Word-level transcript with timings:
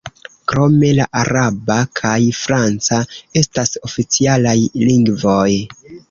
Krome 0.51 0.87
la 0.99 1.03
araba 1.19 1.75
kaj 1.99 2.13
franca 2.37 2.97
estas 3.41 3.73
oficialaj 3.89 4.55
lingvoj. 4.89 5.51